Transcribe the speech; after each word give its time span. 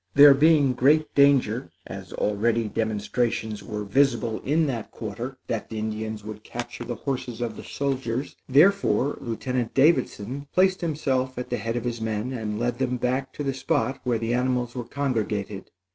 There 0.15 0.33
being 0.33 0.73
great 0.73 1.13
danger, 1.13 1.69
as 1.85 2.11
already 2.11 2.67
demonstrations 2.67 3.61
were 3.61 3.83
visible 3.83 4.39
in 4.41 4.65
that 4.65 4.89
quarter, 4.89 5.37
that 5.45 5.69
the 5.69 5.77
Indians 5.77 6.23
would 6.23 6.43
capture 6.43 6.83
the 6.83 6.95
horses 6.95 7.39
of 7.39 7.55
the 7.55 7.63
soldiers, 7.63 8.35
therefore 8.49 9.19
Lieutenant 9.21 9.75
Davidson 9.75 10.47
placed 10.53 10.81
himself 10.81 11.37
at 11.37 11.51
the 11.51 11.57
head 11.57 11.75
of 11.75 11.83
his 11.83 12.01
men 12.01 12.33
and 12.33 12.57
led 12.57 12.79
them 12.79 12.97
back 12.97 13.31
to 13.33 13.43
the 13.43 13.53
spot 13.53 14.01
where 14.03 14.17
the 14.17 14.33
animals 14.33 14.73
were 14.73 14.85
congregated. 14.85 15.69